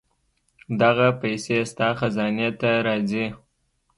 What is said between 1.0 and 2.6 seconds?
پېسې ستا خزانې